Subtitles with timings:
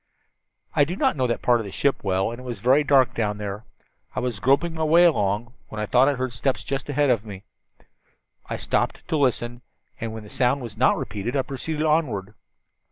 [0.75, 3.13] "I do not know that part of the ship well, and it was very dark
[3.13, 3.65] down there.
[4.15, 7.23] I was groping my way along when I thought I heard steps just ahead of
[7.23, 7.43] me.
[8.49, 9.61] I stopped to listen,
[9.99, 12.33] and when the sound was not repeated I proceeded onward.